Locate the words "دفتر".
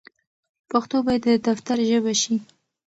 1.47-1.77